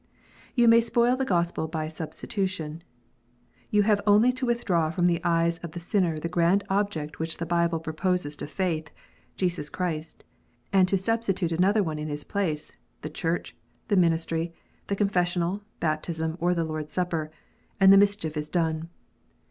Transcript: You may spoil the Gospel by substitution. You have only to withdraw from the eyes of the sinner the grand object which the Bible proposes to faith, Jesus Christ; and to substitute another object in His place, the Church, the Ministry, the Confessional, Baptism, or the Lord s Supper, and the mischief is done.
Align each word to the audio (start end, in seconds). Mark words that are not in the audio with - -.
You 0.55 0.67
may 0.67 0.81
spoil 0.81 1.15
the 1.15 1.25
Gospel 1.25 1.67
by 1.67 1.87
substitution. 1.87 2.81
You 3.69 3.83
have 3.83 4.01
only 4.07 4.31
to 4.33 4.47
withdraw 4.47 4.89
from 4.89 5.05
the 5.05 5.21
eyes 5.23 5.59
of 5.59 5.73
the 5.73 5.79
sinner 5.79 6.17
the 6.17 6.27
grand 6.27 6.63
object 6.71 7.19
which 7.19 7.37
the 7.37 7.45
Bible 7.45 7.79
proposes 7.79 8.35
to 8.37 8.47
faith, 8.47 8.89
Jesus 9.35 9.69
Christ; 9.69 10.25
and 10.73 10.87
to 10.87 10.97
substitute 10.97 11.51
another 11.51 11.81
object 11.81 11.99
in 11.99 12.07
His 12.07 12.23
place, 12.23 12.71
the 13.01 13.11
Church, 13.11 13.55
the 13.89 13.95
Ministry, 13.95 14.51
the 14.87 14.95
Confessional, 14.95 15.61
Baptism, 15.79 16.35
or 16.39 16.55
the 16.55 16.63
Lord 16.63 16.85
s 16.85 16.93
Supper, 16.93 17.29
and 17.79 17.93
the 17.93 17.95
mischief 17.97 18.35
is 18.35 18.49
done. 18.49 18.89